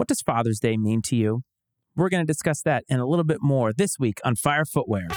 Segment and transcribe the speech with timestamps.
[0.00, 1.42] What does Father's Day mean to you?
[1.94, 5.08] We're going to discuss that and a little bit more this week on Fire Footwear.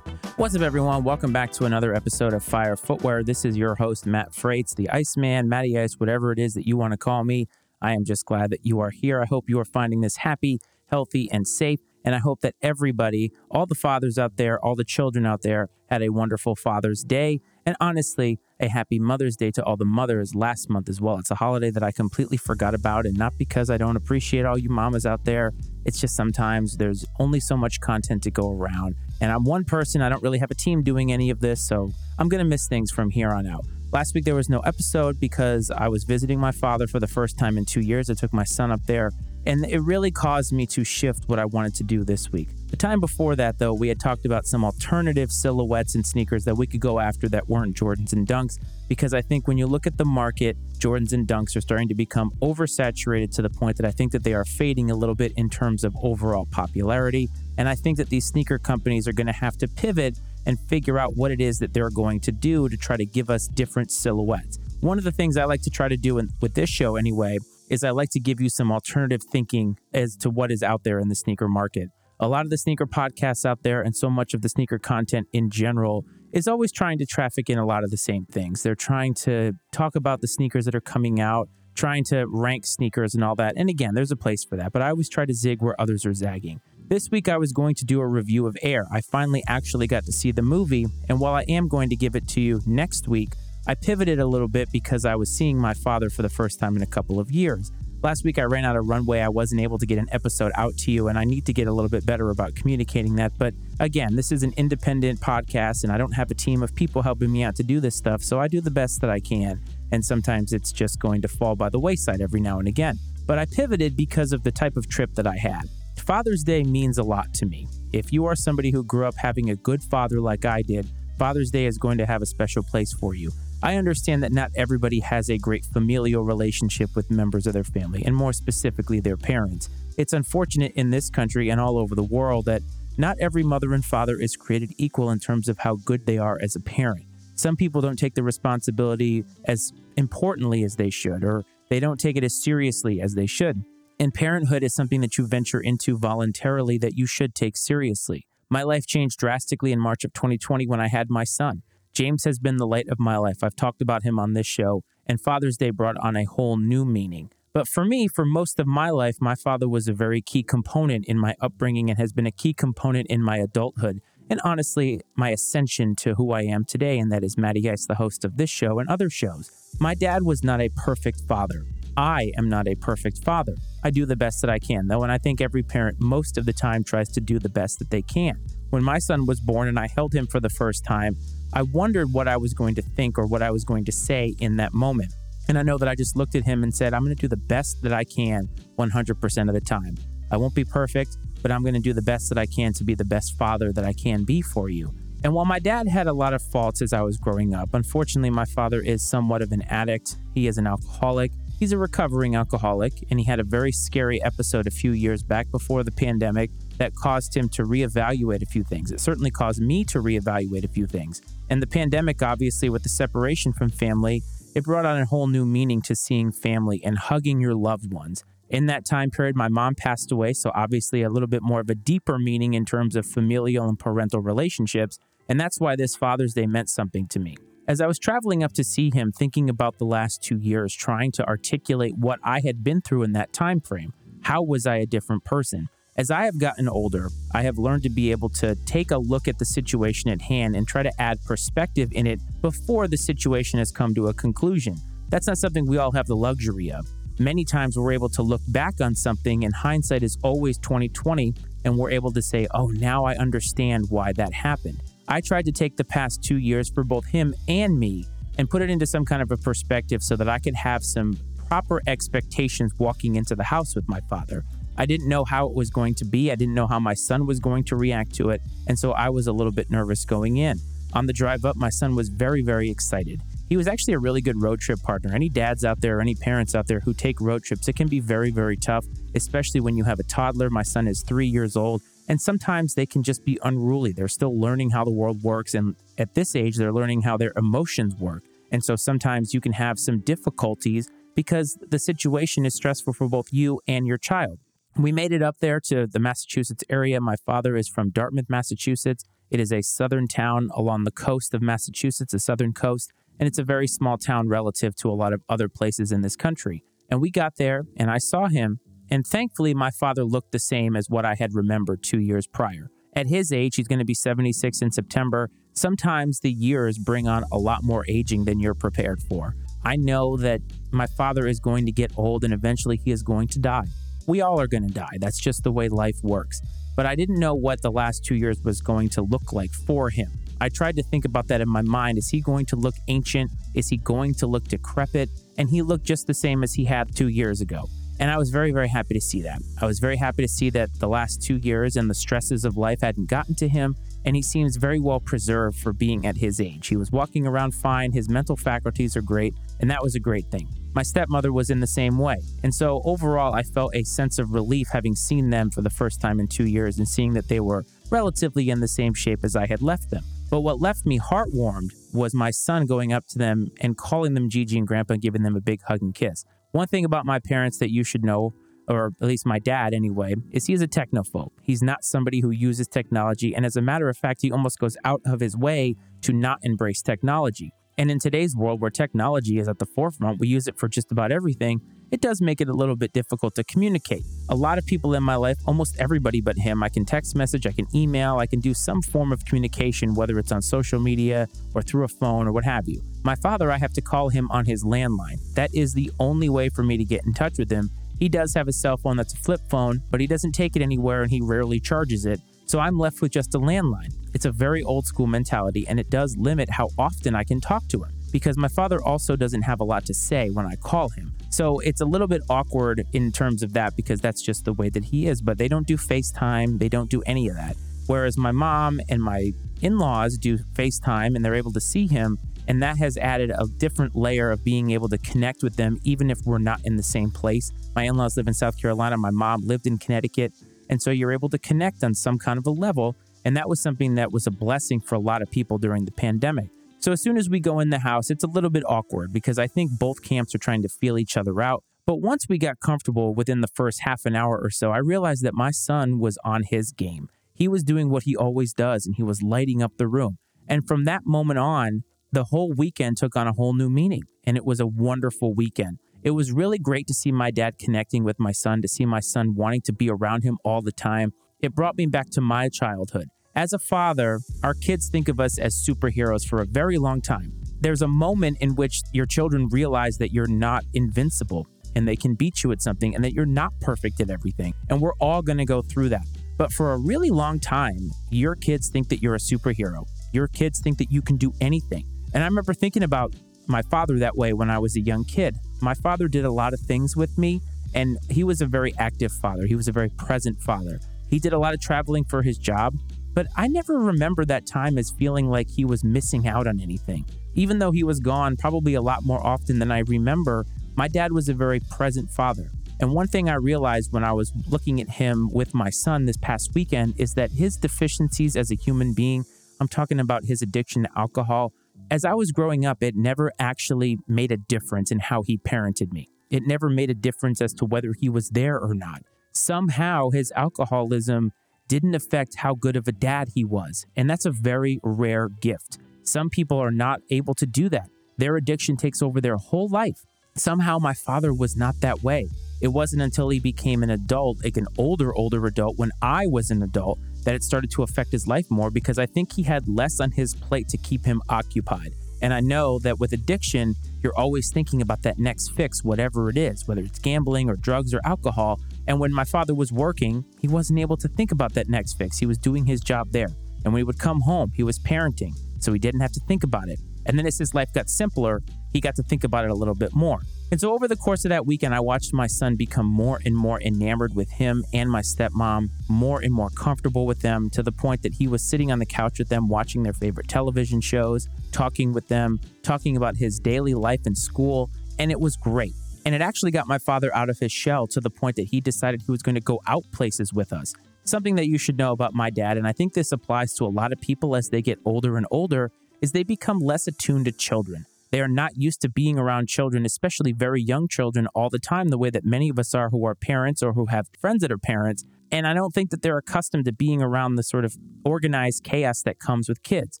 [0.38, 1.02] What's up, everyone?
[1.02, 3.24] Welcome back to another episode of Fire Footwear.
[3.24, 6.76] This is your host, Matt Frates, the Iceman, Matty Ice, whatever it is that you
[6.76, 7.48] want to call me.
[7.82, 9.20] I am just glad that you are here.
[9.20, 11.80] I hope you are finding this happy, healthy, and safe.
[12.04, 15.68] And I hope that everybody, all the fathers out there, all the children out there,
[15.90, 17.40] had a wonderful Father's Day.
[17.66, 21.18] And honestly, a happy Mother's Day to all the mothers last month as well.
[21.18, 24.58] It's a holiday that I completely forgot about, and not because I don't appreciate all
[24.58, 25.52] you mamas out there.
[25.84, 28.94] It's just sometimes there's only so much content to go around.
[29.20, 31.90] And I'm one person, I don't really have a team doing any of this, so
[32.18, 33.64] I'm going to miss things from here on out.
[33.90, 37.38] Last week there was no episode because I was visiting my father for the first
[37.38, 38.10] time in two years.
[38.10, 39.12] I took my son up there
[39.48, 42.50] and it really caused me to shift what I wanted to do this week.
[42.68, 46.54] The time before that, though, we had talked about some alternative silhouettes and sneakers that
[46.54, 49.86] we could go after that weren't Jordans and Dunks, because I think when you look
[49.86, 53.86] at the market, Jordans and Dunks are starting to become oversaturated to the point that
[53.86, 57.30] I think that they are fading a little bit in terms of overall popularity.
[57.56, 60.98] And I think that these sneaker companies are going to have to pivot and figure
[60.98, 63.90] out what it is that they're going to do to try to give us different
[63.90, 64.58] silhouettes.
[64.80, 67.38] One of the things I like to try to do in, with this show, anyway,
[67.70, 70.98] is I like to give you some alternative thinking as to what is out there
[70.98, 71.88] in the sneaker market.
[72.20, 75.28] A lot of the sneaker podcasts out there and so much of the sneaker content
[75.32, 78.62] in general is always trying to traffic in a lot of the same things.
[78.62, 83.14] They're trying to talk about the sneakers that are coming out, trying to rank sneakers
[83.14, 83.54] and all that.
[83.56, 86.04] And again, there's a place for that, but I always try to zig where others
[86.04, 86.60] are zagging.
[86.88, 88.86] This week I was going to do a review of Air.
[88.90, 92.16] I finally actually got to see the movie, and while I am going to give
[92.16, 93.34] it to you next week,
[93.68, 96.74] I pivoted a little bit because I was seeing my father for the first time
[96.74, 97.70] in a couple of years.
[98.02, 99.20] Last week, I ran out of runway.
[99.20, 101.68] I wasn't able to get an episode out to you, and I need to get
[101.68, 103.32] a little bit better about communicating that.
[103.36, 107.02] But again, this is an independent podcast, and I don't have a team of people
[107.02, 108.22] helping me out to do this stuff.
[108.22, 109.60] So I do the best that I can.
[109.92, 112.98] And sometimes it's just going to fall by the wayside every now and again.
[113.26, 115.64] But I pivoted because of the type of trip that I had.
[115.98, 117.68] Father's Day means a lot to me.
[117.92, 120.88] If you are somebody who grew up having a good father like I did,
[121.18, 123.30] Father's Day is going to have a special place for you.
[123.60, 128.04] I understand that not everybody has a great familial relationship with members of their family,
[128.04, 129.68] and more specifically, their parents.
[129.96, 132.62] It's unfortunate in this country and all over the world that
[132.98, 136.38] not every mother and father is created equal in terms of how good they are
[136.40, 137.04] as a parent.
[137.34, 142.16] Some people don't take the responsibility as importantly as they should, or they don't take
[142.16, 143.64] it as seriously as they should.
[143.98, 148.26] And parenthood is something that you venture into voluntarily that you should take seriously.
[148.50, 151.62] My life changed drastically in March of 2020 when I had my son.
[151.92, 153.38] James has been the light of my life.
[153.42, 156.84] I've talked about him on this show, and Father's Day brought on a whole new
[156.84, 157.30] meaning.
[157.52, 161.06] But for me, for most of my life, my father was a very key component
[161.06, 164.00] in my upbringing and has been a key component in my adulthood.
[164.30, 167.94] And honestly, my ascension to who I am today, and that is Matty Ice, the
[167.94, 169.50] host of this show and other shows.
[169.80, 171.64] My dad was not a perfect father.
[171.96, 173.56] I am not a perfect father.
[173.82, 176.44] I do the best that I can, though, and I think every parent most of
[176.44, 178.38] the time tries to do the best that they can.
[178.70, 181.16] When my son was born and I held him for the first time,
[181.54, 184.34] I wondered what I was going to think or what I was going to say
[184.40, 185.12] in that moment.
[185.48, 187.28] And I know that I just looked at him and said, I'm going to do
[187.28, 188.48] the best that I can
[188.78, 189.96] 100% of the time.
[190.30, 192.84] I won't be perfect, but I'm going to do the best that I can to
[192.84, 194.92] be the best father that I can be for you.
[195.24, 198.30] And while my dad had a lot of faults as I was growing up, unfortunately,
[198.30, 200.16] my father is somewhat of an addict.
[200.34, 201.32] He is an alcoholic.
[201.58, 205.50] He's a recovering alcoholic, and he had a very scary episode a few years back
[205.50, 208.90] before the pandemic that caused him to reevaluate a few things.
[208.90, 211.20] It certainly caused me to reevaluate a few things.
[211.50, 214.22] And the pandemic, obviously, with the separation from family,
[214.54, 218.24] it brought on a whole new meaning to seeing family and hugging your loved ones.
[218.50, 221.68] In that time period, my mom passed away, so obviously a little bit more of
[221.68, 224.98] a deeper meaning in terms of familial and parental relationships.
[225.28, 227.36] And that's why this Father's Day meant something to me.
[227.66, 231.12] As I was traveling up to see him, thinking about the last two years, trying
[231.12, 233.92] to articulate what I had been through in that time frame,
[234.22, 235.68] how was I a different person?
[235.98, 239.26] As I have gotten older, I have learned to be able to take a look
[239.26, 243.58] at the situation at hand and try to add perspective in it before the situation
[243.58, 244.76] has come to a conclusion.
[245.08, 246.86] That's not something we all have the luxury of.
[247.18, 251.34] Many times we're able to look back on something and hindsight is always 2020
[251.64, 255.52] and we're able to say, "Oh, now I understand why that happened." I tried to
[255.52, 258.06] take the past 2 years for both him and me
[258.38, 261.18] and put it into some kind of a perspective so that I could have some
[261.48, 264.44] proper expectations walking into the house with my father.
[264.78, 266.30] I didn't know how it was going to be.
[266.30, 268.40] I didn't know how my son was going to react to it.
[268.68, 270.58] And so I was a little bit nervous going in.
[270.94, 273.20] On the drive up, my son was very, very excited.
[273.48, 275.12] He was actually a really good road trip partner.
[275.12, 277.88] Any dads out there, or any parents out there who take road trips, it can
[277.88, 280.48] be very, very tough, especially when you have a toddler.
[280.48, 283.92] My son is three years old, and sometimes they can just be unruly.
[283.92, 285.54] They're still learning how the world works.
[285.54, 288.22] And at this age, they're learning how their emotions work.
[288.52, 293.26] And so sometimes you can have some difficulties because the situation is stressful for both
[293.32, 294.38] you and your child.
[294.78, 297.00] We made it up there to the Massachusetts area.
[297.00, 299.04] My father is from Dartmouth, Massachusetts.
[299.28, 303.38] It is a southern town along the coast of Massachusetts, the southern coast, and it's
[303.38, 306.62] a very small town relative to a lot of other places in this country.
[306.88, 310.76] And we got there and I saw him, and thankfully, my father looked the same
[310.76, 312.70] as what I had remembered two years prior.
[312.94, 315.28] At his age, he's going to be 76 in September.
[315.54, 319.34] Sometimes the years bring on a lot more aging than you're prepared for.
[319.64, 320.40] I know that
[320.70, 323.66] my father is going to get old and eventually he is going to die.
[324.08, 324.96] We all are going to die.
[325.00, 326.40] That's just the way life works.
[326.74, 329.90] But I didn't know what the last two years was going to look like for
[329.90, 330.10] him.
[330.40, 331.98] I tried to think about that in my mind.
[331.98, 333.30] Is he going to look ancient?
[333.54, 335.10] Is he going to look decrepit?
[335.36, 337.66] And he looked just the same as he had two years ago.
[338.00, 339.42] And I was very, very happy to see that.
[339.60, 342.56] I was very happy to see that the last two years and the stresses of
[342.56, 343.74] life hadn't gotten to him,
[344.06, 346.68] and he seems very well preserved for being at his age.
[346.68, 350.30] He was walking around fine, his mental faculties are great, and that was a great
[350.30, 350.48] thing.
[350.78, 352.18] My stepmother was in the same way.
[352.44, 356.00] And so overall, I felt a sense of relief having seen them for the first
[356.00, 359.34] time in two years and seeing that they were relatively in the same shape as
[359.34, 360.04] I had left them.
[360.30, 364.30] But what left me heartwarmed was my son going up to them and calling them
[364.30, 366.24] Gigi and Grandpa and giving them a big hug and kiss.
[366.52, 368.34] One thing about my parents that you should know,
[368.68, 371.32] or at least my dad anyway, is he is a technophobe.
[371.42, 373.34] He's not somebody who uses technology.
[373.34, 376.38] And as a matter of fact, he almost goes out of his way to not
[376.42, 377.52] embrace technology.
[377.78, 380.92] And in today's world where technology is at the forefront, we use it for just
[380.92, 384.04] about everything it does make it a little bit difficult to communicate.
[384.28, 387.46] A lot of people in my life, almost everybody but him, I can text message,
[387.46, 391.28] I can email, I can do some form of communication, whether it's on social media
[391.54, 392.82] or through a phone or what have you.
[393.04, 395.18] My father, I have to call him on his landline.
[395.34, 397.70] That is the only way for me to get in touch with him.
[397.98, 400.62] He does have a cell phone that's a flip phone, but he doesn't take it
[400.62, 402.20] anywhere and he rarely charges it.
[402.48, 403.92] So I'm left with just a landline.
[404.14, 407.68] It's a very old school mentality and it does limit how often I can talk
[407.68, 410.88] to him because my father also doesn't have a lot to say when I call
[410.88, 411.12] him.
[411.28, 414.70] So it's a little bit awkward in terms of that because that's just the way
[414.70, 415.20] that he is.
[415.20, 417.54] But they don't do FaceTime, they don't do any of that.
[417.86, 422.18] Whereas my mom and my in laws do FaceTime and they're able to see him.
[422.46, 426.10] And that has added a different layer of being able to connect with them, even
[426.10, 427.52] if we're not in the same place.
[427.76, 430.32] My in laws live in South Carolina, my mom lived in Connecticut.
[430.68, 432.96] And so you're able to connect on some kind of a level.
[433.24, 435.92] And that was something that was a blessing for a lot of people during the
[435.92, 436.50] pandemic.
[436.80, 439.38] So as soon as we go in the house, it's a little bit awkward because
[439.38, 441.64] I think both camps are trying to feel each other out.
[441.86, 445.24] But once we got comfortable within the first half an hour or so, I realized
[445.24, 447.08] that my son was on his game.
[447.34, 450.18] He was doing what he always does and he was lighting up the room.
[450.46, 451.82] And from that moment on,
[452.12, 455.78] the whole weekend took on a whole new meaning and it was a wonderful weekend.
[456.02, 459.00] It was really great to see my dad connecting with my son, to see my
[459.00, 461.12] son wanting to be around him all the time.
[461.40, 463.08] It brought me back to my childhood.
[463.34, 467.32] As a father, our kids think of us as superheroes for a very long time.
[467.60, 472.14] There's a moment in which your children realize that you're not invincible and they can
[472.14, 474.54] beat you at something and that you're not perfect at everything.
[474.70, 476.06] And we're all going to go through that.
[476.36, 479.84] But for a really long time, your kids think that you're a superhero.
[480.12, 481.84] Your kids think that you can do anything.
[482.14, 483.14] And I remember thinking about
[483.48, 485.36] my father that way when I was a young kid.
[485.60, 487.40] My father did a lot of things with me,
[487.74, 489.46] and he was a very active father.
[489.46, 490.80] He was a very present father.
[491.10, 492.74] He did a lot of traveling for his job.
[493.14, 497.04] But I never remember that time as feeling like he was missing out on anything.
[497.34, 500.46] Even though he was gone probably a lot more often than I remember,
[500.76, 502.50] my dad was a very present father.
[502.80, 506.16] And one thing I realized when I was looking at him with my son this
[506.16, 509.24] past weekend is that his deficiencies as a human being,
[509.60, 511.52] I'm talking about his addiction to alcohol,
[511.90, 515.92] as I was growing up, it never actually made a difference in how he parented
[515.92, 516.08] me.
[516.30, 519.02] It never made a difference as to whether he was there or not.
[519.32, 521.32] Somehow his alcoholism
[521.68, 523.86] didn't affect how good of a dad he was.
[523.96, 525.78] And that's a very rare gift.
[526.02, 527.88] Some people are not able to do that.
[528.16, 530.04] Their addiction takes over their whole life.
[530.34, 532.28] Somehow, my father was not that way.
[532.60, 536.50] It wasn't until he became an adult, like an older, older adult, when I was
[536.50, 539.68] an adult, that it started to affect his life more because I think he had
[539.68, 541.92] less on his plate to keep him occupied.
[542.20, 546.36] And I know that with addiction, you're always thinking about that next fix, whatever it
[546.36, 548.60] is, whether it's gambling or drugs or alcohol.
[548.88, 552.18] And when my father was working, he wasn't able to think about that next fix.
[552.18, 553.28] He was doing his job there.
[553.64, 556.42] And when he would come home, he was parenting, so he didn't have to think
[556.42, 556.80] about it.
[557.06, 559.74] And then as his life got simpler, he got to think about it a little
[559.74, 560.20] bit more.
[560.50, 563.36] And so over the course of that weekend, I watched my son become more and
[563.36, 567.70] more enamored with him and my stepmom, more and more comfortable with them to the
[567.70, 571.28] point that he was sitting on the couch with them, watching their favorite television shows,
[571.52, 574.70] talking with them, talking about his daily life in school.
[574.98, 575.74] And it was great.
[576.06, 578.62] And it actually got my father out of his shell to the point that he
[578.62, 580.72] decided he was going to go out places with us.
[581.04, 583.68] Something that you should know about my dad, and I think this applies to a
[583.68, 587.32] lot of people as they get older and older, is they become less attuned to
[587.32, 587.84] children.
[588.10, 591.88] They are not used to being around children, especially very young children, all the time,
[591.88, 594.52] the way that many of us are who are parents or who have friends that
[594.52, 595.04] are parents.
[595.30, 599.02] And I don't think that they're accustomed to being around the sort of organized chaos
[599.02, 600.00] that comes with kids.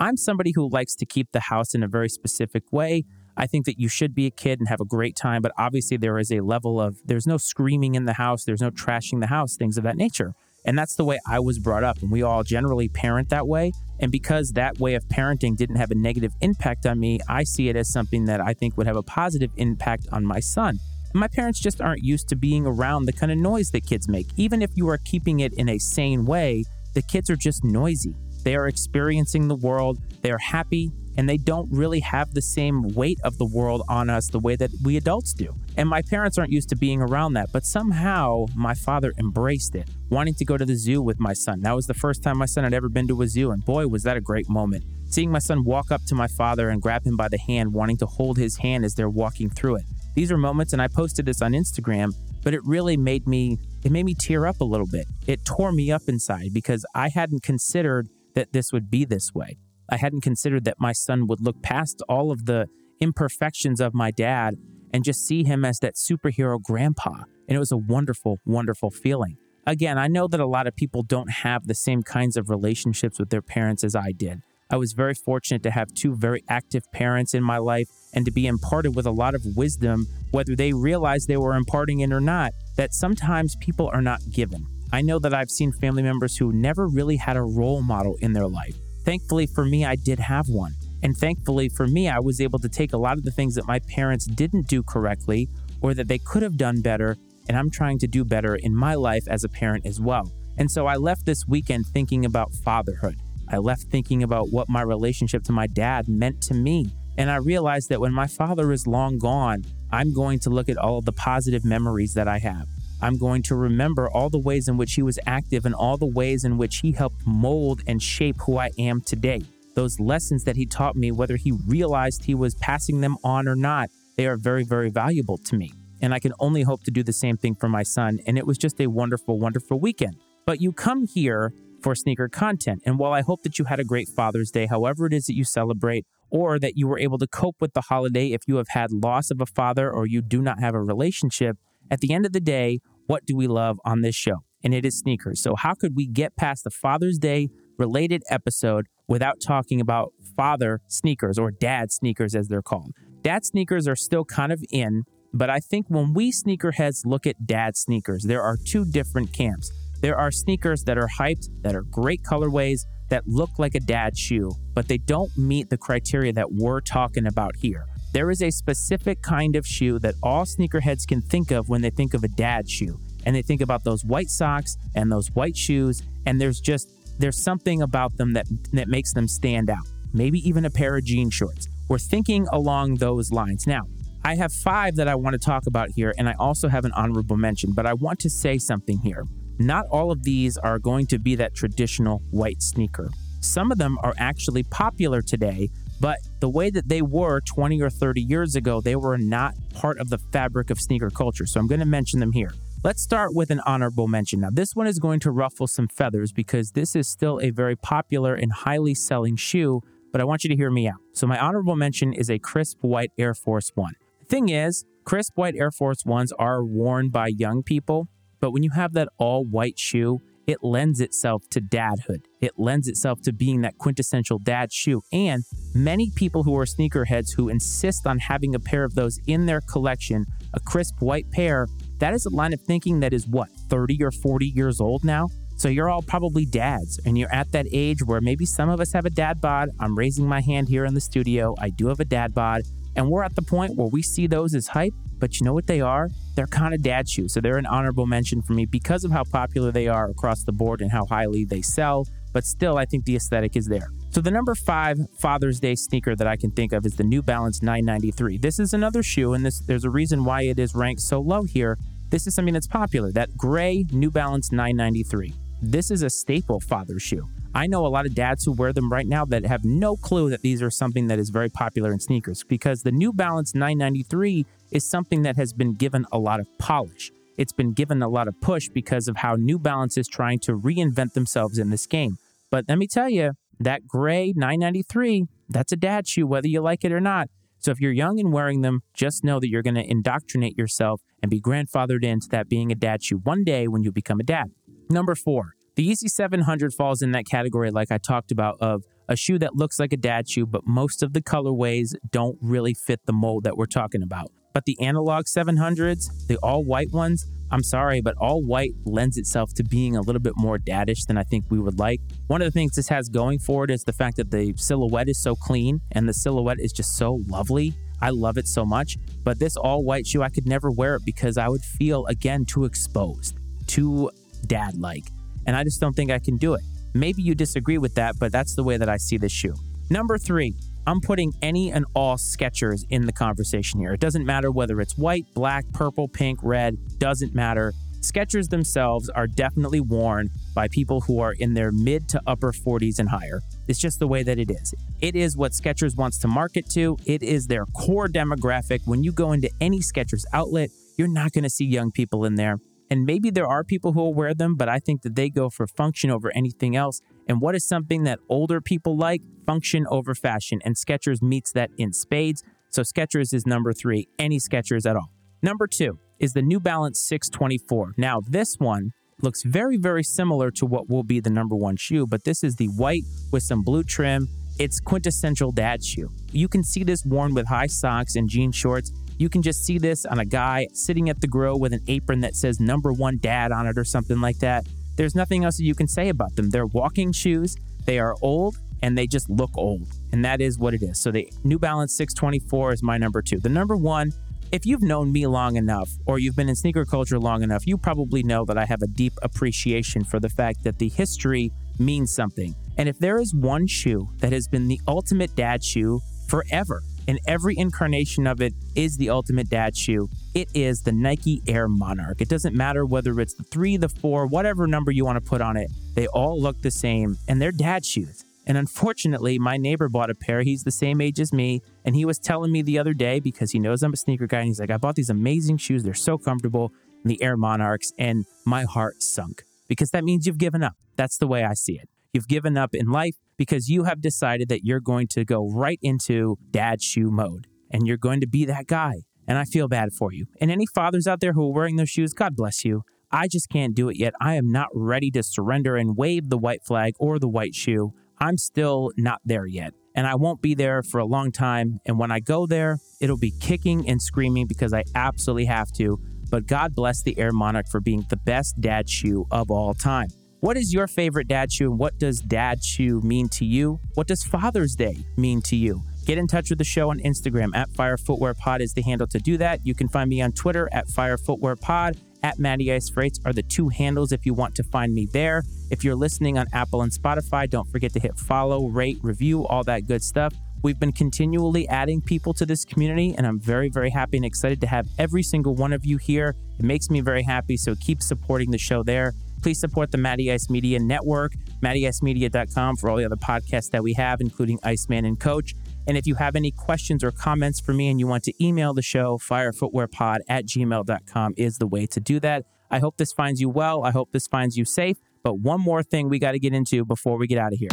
[0.00, 3.04] I'm somebody who likes to keep the house in a very specific way.
[3.36, 5.96] I think that you should be a kid and have a great time, but obviously
[5.96, 9.28] there is a level of there's no screaming in the house, there's no trashing the
[9.28, 10.34] house, things of that nature.
[10.64, 11.98] And that's the way I was brought up.
[12.02, 13.72] And we all generally parent that way.
[14.00, 17.68] And because that way of parenting didn't have a negative impact on me, I see
[17.68, 20.78] it as something that I think would have a positive impact on my son.
[21.12, 24.08] And my parents just aren't used to being around the kind of noise that kids
[24.08, 24.26] make.
[24.36, 28.14] Even if you are keeping it in a sane way, the kids are just noisy.
[28.44, 32.88] They are experiencing the world, they are happy, and they don't really have the same
[32.94, 35.54] weight of the world on us the way that we adults do.
[35.76, 39.88] And my parents aren't used to being around that, but somehow my father embraced it,
[40.10, 41.60] wanting to go to the zoo with my son.
[41.60, 43.86] That was the first time my son had ever been to a zoo, and boy,
[43.86, 44.84] was that a great moment.
[45.10, 47.96] Seeing my son walk up to my father and grab him by the hand, wanting
[47.98, 49.84] to hold his hand as they're walking through it.
[50.14, 52.12] These are moments, and I posted this on Instagram,
[52.42, 55.06] but it really made me it made me tear up a little bit.
[55.26, 59.56] It tore me up inside because I hadn't considered that this would be this way.
[59.88, 62.66] I hadn't considered that my son would look past all of the
[63.00, 64.56] imperfections of my dad
[64.92, 67.22] and just see him as that superhero grandpa.
[67.48, 69.36] And it was a wonderful, wonderful feeling.
[69.68, 73.18] Again, I know that a lot of people don't have the same kinds of relationships
[73.18, 74.40] with their parents as I did.
[74.70, 78.30] I was very fortunate to have two very active parents in my life and to
[78.30, 82.20] be imparted with a lot of wisdom, whether they realized they were imparting it or
[82.20, 84.64] not, that sometimes people are not given.
[84.90, 88.32] I know that I've seen family members who never really had a role model in
[88.32, 88.74] their life.
[89.04, 90.72] Thankfully for me, I did have one.
[91.02, 93.68] And thankfully for me, I was able to take a lot of the things that
[93.68, 95.46] my parents didn't do correctly
[95.82, 98.94] or that they could have done better, and I'm trying to do better in my
[98.94, 100.30] life as a parent as well.
[100.58, 103.16] And so I left this weekend thinking about fatherhood.
[103.48, 106.90] I left thinking about what my relationship to my dad meant to me.
[107.16, 110.76] And I realized that when my father is long gone, I'm going to look at
[110.76, 112.66] all the positive memories that I have.
[113.00, 116.06] I'm going to remember all the ways in which he was active and all the
[116.06, 119.42] ways in which he helped mold and shape who I am today.
[119.74, 123.54] Those lessons that he taught me, whether he realized he was passing them on or
[123.54, 125.72] not, they are very, very valuable to me.
[126.00, 128.20] And I can only hope to do the same thing for my son.
[128.26, 130.16] And it was just a wonderful, wonderful weekend.
[130.46, 131.52] But you come here
[131.82, 132.82] for sneaker content.
[132.84, 135.34] And while I hope that you had a great Father's Day, however it is that
[135.34, 138.68] you celebrate, or that you were able to cope with the holiday if you have
[138.70, 141.56] had loss of a father or you do not have a relationship,
[141.90, 144.44] at the end of the day, what do we love on this show?
[144.62, 145.40] And it is sneakers.
[145.40, 150.80] So, how could we get past the Father's Day related episode without talking about father
[150.88, 152.92] sneakers or dad sneakers as they're called?
[153.22, 157.46] Dad sneakers are still kind of in, but I think when we sneakerheads look at
[157.46, 159.70] dad sneakers, there are two different camps.
[160.00, 162.80] There are sneakers that are hyped, that are great colorways,
[163.10, 167.26] that look like a dad shoe, but they don't meet the criteria that we're talking
[167.26, 167.86] about here.
[168.12, 171.90] There is a specific kind of shoe that all sneakerheads can think of when they
[171.90, 172.98] think of a dad shoe.
[173.26, 177.42] And they think about those white socks and those white shoes, and there's just there's
[177.42, 179.86] something about them that that makes them stand out.
[180.14, 181.68] Maybe even a pair of jean shorts.
[181.88, 183.66] We're thinking along those lines.
[183.66, 183.82] Now,
[184.24, 186.92] I have five that I want to talk about here, and I also have an
[186.92, 189.24] honorable mention, but I want to say something here.
[189.58, 193.10] Not all of these are going to be that traditional white sneaker.
[193.40, 195.70] Some of them are actually popular today,
[196.00, 199.98] but the way that they were 20 or 30 years ago, they were not part
[199.98, 201.46] of the fabric of sneaker culture.
[201.46, 202.52] So I'm going to mention them here.
[202.84, 204.40] Let's start with an honorable mention.
[204.40, 207.74] Now, this one is going to ruffle some feathers because this is still a very
[207.74, 209.82] popular and highly selling shoe,
[210.12, 211.00] but I want you to hear me out.
[211.12, 213.94] So, my honorable mention is a crisp white Air Force One.
[214.28, 218.08] Thing is, crisp white Air Force Ones are worn by young people,
[218.40, 222.26] but when you have that all white shoe, it lends itself to dadhood.
[222.42, 225.00] It lends itself to being that quintessential dad shoe.
[225.12, 225.44] And
[225.74, 229.62] many people who are sneakerheads who insist on having a pair of those in their
[229.62, 231.66] collection, a crisp white pair,
[231.98, 235.28] that is a line of thinking that is what, 30 or 40 years old now?
[235.56, 238.92] So you're all probably dads, and you're at that age where maybe some of us
[238.92, 239.70] have a dad bod.
[239.80, 241.54] I'm raising my hand here in the studio.
[241.58, 242.62] I do have a dad bod.
[242.98, 245.68] And we're at the point where we see those as hype, but you know what
[245.68, 246.08] they are?
[246.34, 247.32] They're kind of dad shoes.
[247.32, 250.50] So they're an honorable mention for me because of how popular they are across the
[250.50, 252.06] board and how highly they sell.
[252.32, 253.86] But still, I think the aesthetic is there.
[254.10, 257.22] So the number five Father's Day sneaker that I can think of is the New
[257.22, 258.38] Balance 993.
[258.38, 261.44] This is another shoe, and this there's a reason why it is ranked so low
[261.44, 261.78] here.
[262.10, 263.12] This is something that's popular.
[263.12, 265.34] That gray New Balance 993.
[265.62, 267.28] This is a staple father shoe.
[267.54, 270.30] I know a lot of dads who wear them right now that have no clue
[270.30, 274.46] that these are something that is very popular in sneakers because the New Balance 993
[274.70, 277.10] is something that has been given a lot of polish.
[277.36, 280.52] It's been given a lot of push because of how New Balance is trying to
[280.52, 282.18] reinvent themselves in this game.
[282.50, 286.84] But let me tell you, that gray 993, that's a dad shoe, whether you like
[286.84, 287.28] it or not.
[287.58, 291.00] So if you're young and wearing them, just know that you're going to indoctrinate yourself
[291.22, 294.24] and be grandfathered into that being a dad shoe one day when you become a
[294.24, 294.52] dad.
[294.88, 299.14] Number four, the Yeezy 700 falls in that category, like I talked about, of a
[299.14, 302.98] shoe that looks like a dad shoe, but most of the colorways don't really fit
[303.06, 304.32] the mold that we're talking about.
[304.52, 309.54] But the analog 700s, the all white ones, I'm sorry, but all white lends itself
[309.54, 312.00] to being a little bit more daddish than I think we would like.
[312.26, 315.08] One of the things this has going for it is the fact that the silhouette
[315.08, 317.72] is so clean and the silhouette is just so lovely.
[318.02, 318.96] I love it so much.
[319.22, 322.46] But this all white shoe, I could never wear it because I would feel, again,
[322.46, 324.10] too exposed, too
[324.44, 325.04] dad like
[325.48, 326.60] and I just don't think I can do it.
[326.92, 329.54] Maybe you disagree with that, but that's the way that I see this shoe.
[329.88, 330.54] Number three,
[330.86, 333.94] I'm putting any and all Skechers in the conversation here.
[333.94, 337.72] It doesn't matter whether it's white, black, purple, pink, red, doesn't matter.
[338.00, 342.98] Skechers themselves are definitely worn by people who are in their mid to upper 40s
[342.98, 343.40] and higher.
[343.68, 344.74] It's just the way that it is.
[345.00, 346.98] It is what Skechers wants to market to.
[347.06, 348.80] It is their core demographic.
[348.84, 352.34] When you go into any Skechers outlet, you're not going to see young people in
[352.34, 352.58] there.
[352.90, 355.50] And maybe there are people who will wear them, but I think that they go
[355.50, 357.00] for function over anything else.
[357.28, 359.22] And what is something that older people like?
[359.46, 360.60] Function over fashion.
[360.64, 362.42] And Skechers meets that in spades.
[362.70, 365.10] So Skechers is number three, any Skechers at all.
[365.42, 367.94] Number two is the New Balance 624.
[367.96, 372.06] Now, this one looks very, very similar to what will be the number one shoe,
[372.06, 373.02] but this is the white
[373.32, 374.28] with some blue trim.
[374.58, 376.10] It's quintessential dad shoe.
[376.32, 378.92] You can see this worn with high socks and jean shorts.
[379.18, 382.20] You can just see this on a guy sitting at the grill with an apron
[382.20, 384.64] that says number one dad on it or something like that.
[384.96, 386.50] There's nothing else that you can say about them.
[386.50, 389.88] They're walking shoes, they are old, and they just look old.
[390.12, 391.00] And that is what it is.
[391.00, 393.38] So the New Balance 624 is my number two.
[393.38, 394.12] The number one,
[394.52, 397.76] if you've known me long enough or you've been in sneaker culture long enough, you
[397.76, 402.14] probably know that I have a deep appreciation for the fact that the history means
[402.14, 402.54] something.
[402.76, 407.18] And if there is one shoe that has been the ultimate dad shoe forever, and
[407.26, 410.08] every incarnation of it is the ultimate dad shoe.
[410.34, 412.20] It is the Nike Air Monarch.
[412.20, 415.40] It doesn't matter whether it's the three, the four, whatever number you want to put
[415.40, 418.24] on it, they all look the same and they're dad shoes.
[418.46, 420.42] And unfortunately, my neighbor bought a pair.
[420.42, 421.62] He's the same age as me.
[421.84, 424.40] And he was telling me the other day because he knows I'm a sneaker guy.
[424.40, 425.82] And he's like, I bought these amazing shoes.
[425.82, 426.72] They're so comfortable,
[427.04, 427.92] the Air Monarchs.
[427.98, 430.74] And my heart sunk because that means you've given up.
[430.96, 431.88] That's the way I see it.
[432.12, 435.78] You've given up in life because you have decided that you're going to go right
[435.80, 439.04] into dad shoe mode and you're going to be that guy.
[439.26, 440.26] And I feel bad for you.
[440.40, 442.82] And any fathers out there who are wearing those shoes, God bless you.
[443.10, 444.12] I just can't do it yet.
[444.20, 447.92] I am not ready to surrender and wave the white flag or the white shoe.
[448.18, 449.72] I'm still not there yet.
[449.94, 451.80] And I won't be there for a long time.
[451.86, 455.98] And when I go there, it'll be kicking and screaming because I absolutely have to.
[456.30, 460.08] But God bless the Air Monarch for being the best dad shoe of all time.
[460.40, 463.80] What is your favorite dad shoe and what does dad shoe mean to you?
[463.94, 465.82] What does Father's Day mean to you?
[466.06, 469.08] Get in touch with the show on Instagram at Fire Footwear Pod is the handle
[469.08, 469.66] to do that.
[469.66, 471.96] You can find me on Twitter at Fire Footwear Pod.
[472.22, 475.42] At Matty Ice Frates are the two handles if you want to find me there.
[475.72, 479.64] If you're listening on Apple and Spotify, don't forget to hit follow, rate, review, all
[479.64, 480.32] that good stuff.
[480.62, 484.60] We've been continually adding people to this community, and I'm very, very happy and excited
[484.60, 486.36] to have every single one of you here.
[486.60, 489.14] It makes me very happy, so keep supporting the show there.
[489.42, 493.94] Please support the Matty Ice Media Network, mattyicemedia.com for all the other podcasts that we
[493.94, 495.54] have, including Iceman and Coach.
[495.86, 498.74] And if you have any questions or comments for me and you want to email
[498.74, 502.44] the show, firefootwearpod at gmail.com is the way to do that.
[502.70, 503.84] I hope this finds you well.
[503.84, 504.98] I hope this finds you safe.
[505.22, 507.70] But one more thing we got to get into before we get out of here.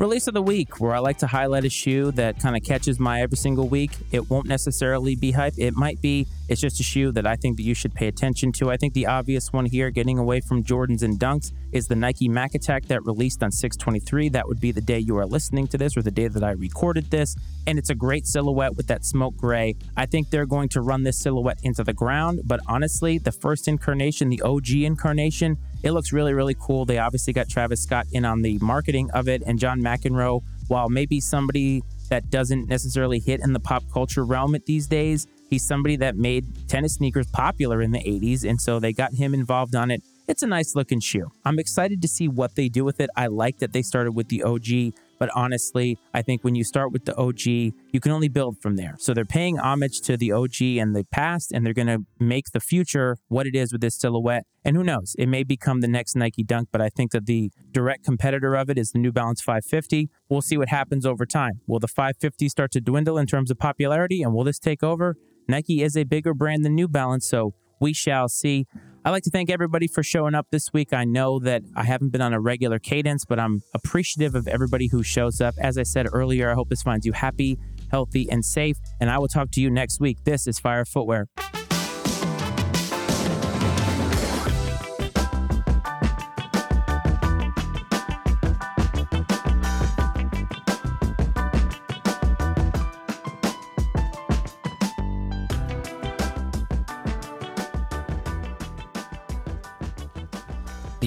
[0.00, 2.98] Release of the week, where I like to highlight a shoe that kind of catches
[2.98, 3.90] my every single week.
[4.12, 5.52] It won't necessarily be hype.
[5.58, 8.50] It might be It's just a shoe that I think that you should pay attention
[8.54, 8.72] to.
[8.72, 12.28] I think the obvious one here, getting away from Jordans and Dunks, is the Nike
[12.28, 14.30] Mac Attack that released on 623.
[14.30, 16.50] That would be the day you are listening to this or the day that I
[16.50, 17.36] recorded this.
[17.68, 19.76] And it's a great silhouette with that smoke gray.
[19.96, 23.68] I think they're going to run this silhouette into the ground, but honestly, the first
[23.68, 26.84] incarnation, the OG incarnation, it looks really, really cool.
[26.84, 30.88] They obviously got Travis Scott in on the marketing of it, and John McEnroe, while
[30.88, 35.96] maybe somebody that doesn't necessarily hit in the pop culture realm these days, he's somebody
[35.96, 39.90] that made tennis sneakers popular in the 80s, and so they got him involved on
[39.90, 40.02] it.
[40.28, 41.32] It's a nice looking shoe.
[41.44, 43.10] I'm excited to see what they do with it.
[43.16, 44.94] I like that they started with the OG.
[45.18, 48.76] But honestly, I think when you start with the OG, you can only build from
[48.76, 48.94] there.
[48.98, 52.52] So they're paying homage to the OG and the past, and they're going to make
[52.52, 54.44] the future what it is with this silhouette.
[54.64, 57.50] And who knows, it may become the next Nike Dunk, but I think that the
[57.70, 60.08] direct competitor of it is the New Balance 550.
[60.30, 61.60] We'll see what happens over time.
[61.66, 65.16] Will the 550 start to dwindle in terms of popularity, and will this take over?
[65.50, 68.66] Nike is a bigger brand than New Balance, so we shall see.
[69.04, 70.92] I'd like to thank everybody for showing up this week.
[70.92, 74.88] I know that I haven't been on a regular cadence, but I'm appreciative of everybody
[74.88, 75.54] who shows up.
[75.58, 77.58] As I said earlier, I hope this finds you happy,
[77.90, 78.76] healthy, and safe.
[79.00, 80.18] And I will talk to you next week.
[80.24, 81.28] This is Fire Footwear.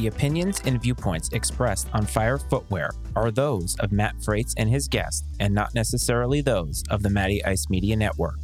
[0.04, 4.89] The opinions and viewpoints expressed on Fire Footwear are those of Matt Frates and his
[4.89, 8.44] guests, and not necessarily those of the Matty Ice Media Network.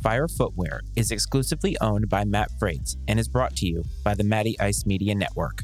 [0.00, 4.22] Fire Footwear is exclusively owned by Matt Frates and is brought to you by the
[4.22, 5.63] Matty Ice Media Network.